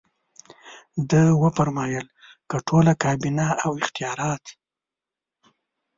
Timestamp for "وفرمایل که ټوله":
1.41-2.93